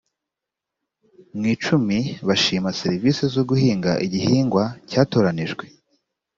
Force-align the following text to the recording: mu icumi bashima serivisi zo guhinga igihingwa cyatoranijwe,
mu 1.37 1.45
icumi 1.53 1.97
bashima 2.27 2.69
serivisi 2.81 3.23
zo 3.33 3.41
guhinga 3.49 3.91
igihingwa 4.05 4.63
cyatoranijwe, 4.89 5.65